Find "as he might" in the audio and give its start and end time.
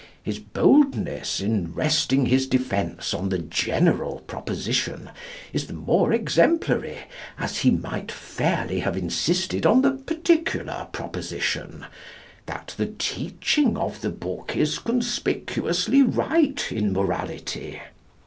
7.37-8.11